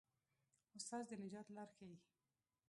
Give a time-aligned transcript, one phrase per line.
[0.77, 1.95] استاد د نجات لار ښيي.